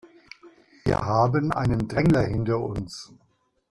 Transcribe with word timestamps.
Wir 0.83 0.97
haben 0.97 1.51
einen 1.51 1.87
Drängler 1.87 2.23
hinter 2.23 2.57
uns. 2.57 3.13